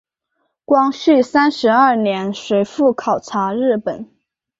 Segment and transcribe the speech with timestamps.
[0.65, 4.09] 光绪三十二年随父考察日本。